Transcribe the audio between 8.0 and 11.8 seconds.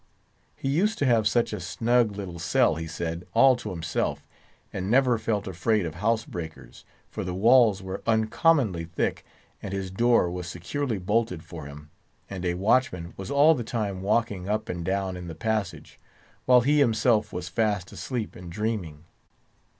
uncommonly thick, and his door was securely bolted for